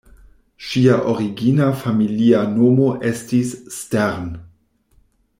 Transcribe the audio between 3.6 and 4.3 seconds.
"Stern".